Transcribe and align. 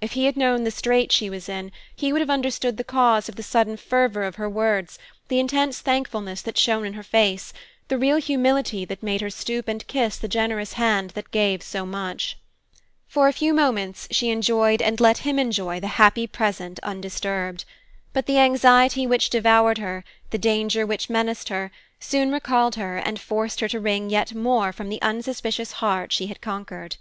If 0.00 0.14
he 0.14 0.24
had 0.24 0.36
known 0.36 0.64
the 0.64 0.72
strait 0.72 1.12
she 1.12 1.30
was 1.30 1.48
in, 1.48 1.70
he 1.94 2.12
would 2.12 2.18
have 2.20 2.28
understood 2.28 2.76
the 2.76 2.82
cause 2.82 3.28
of 3.28 3.36
the 3.36 3.42
sudden 3.44 3.76
fervor 3.76 4.24
of 4.24 4.34
her 4.34 4.50
words, 4.50 4.98
the 5.28 5.38
intense 5.38 5.78
thankfulness 5.78 6.42
that 6.42 6.58
shone 6.58 6.84
in 6.84 6.94
her 6.94 7.04
face, 7.04 7.52
the 7.86 7.96
real 7.96 8.16
humility 8.16 8.84
that 8.84 9.00
made 9.00 9.20
her 9.20 9.30
stoop 9.30 9.68
and 9.68 9.86
kiss 9.86 10.16
the 10.16 10.26
generous 10.26 10.72
hand 10.72 11.10
that 11.10 11.30
gave 11.30 11.62
so 11.62 11.86
much. 11.86 12.36
For 13.06 13.28
a 13.28 13.32
few 13.32 13.54
moments 13.54 14.08
she 14.10 14.30
enjoyed 14.30 14.82
and 14.82 14.98
let 14.98 15.18
him 15.18 15.38
enjoy 15.38 15.78
the 15.78 15.86
happy 16.02 16.26
present, 16.26 16.80
undisturbed. 16.82 17.64
But 18.12 18.26
the 18.26 18.40
anxiety 18.40 19.06
which 19.06 19.30
devoured 19.30 19.78
her, 19.78 20.02
the 20.30 20.36
danger 20.36 20.84
which 20.84 21.08
menaced 21.08 21.48
her, 21.50 21.70
soon 22.00 22.32
recalled 22.32 22.74
her, 22.74 22.96
and 22.96 23.20
forced 23.20 23.60
her 23.60 23.68
to 23.68 23.78
wring 23.78 24.10
yet 24.10 24.34
more 24.34 24.72
from 24.72 24.88
the 24.88 25.00
unsuspicious 25.00 25.74
heart 25.74 26.10
she 26.10 26.26
had 26.26 26.40
conquered. 26.40 26.96